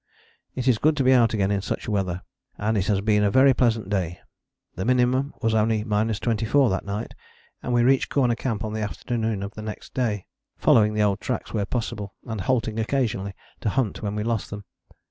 "It 0.55 0.67
is 0.67 0.79
good 0.79 0.97
to 0.97 1.03
be 1.03 1.13
out 1.13 1.35
again 1.35 1.51
in 1.51 1.61
such 1.61 1.87
weather, 1.87 2.23
and 2.57 2.75
it 2.75 2.87
has 2.87 3.01
been 3.01 3.23
a 3.23 3.29
very 3.29 3.53
pleasant 3.53 3.87
day." 3.87 4.19
The 4.73 4.83
minimum 4.83 5.35
was 5.43 5.53
only 5.53 5.83
24° 5.83 6.71
that 6.71 6.85
night, 6.85 7.13
and 7.61 7.71
we 7.71 7.83
reached 7.83 8.09
Corner 8.09 8.33
Camp 8.33 8.63
on 8.63 8.73
the 8.73 8.81
afternoon 8.81 9.43
of 9.43 9.53
the 9.53 9.61
next 9.61 9.93
day, 9.93 10.25
following 10.57 10.95
the 10.95 11.03
old 11.03 11.19
tracks 11.19 11.53
where 11.53 11.67
possible, 11.67 12.15
and 12.25 12.41
halting 12.41 12.79
occasionally 12.79 13.35
to 13.59 13.69
hunt 13.69 14.01
when 14.01 14.15
we 14.15 14.23
lost 14.23 14.49
them. 14.49 14.63